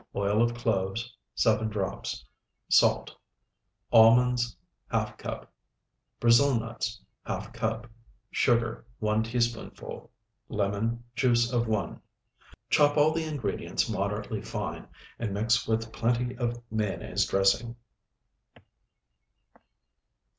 Oil 0.15 0.41
of 0.41 0.55
cloves, 0.55 1.15
7 1.35 1.67
drops. 1.67 2.25
Salt. 2.69 3.15
Almonds, 3.93 4.57
½ 4.91 5.15
cup. 5.19 5.53
Brazil 6.19 6.59
nuts, 6.59 6.99
½ 7.27 7.53
cup. 7.53 7.85
Sugar, 8.31 8.83
1 8.97 9.21
teaspoonful. 9.21 10.09
Lemon, 10.49 11.03
juice 11.15 11.53
of 11.53 11.67
1. 11.67 12.01
Chop 12.71 12.97
all 12.97 13.11
the 13.13 13.25
ingredients 13.25 13.87
moderately 13.87 14.41
fine, 14.41 14.87
and 15.19 15.35
mix 15.35 15.67
well 15.67 15.77
with 15.77 15.93
plenty 15.93 16.35
of 16.35 16.57
mayonnaise 16.71 17.27
dressing. 17.27 17.75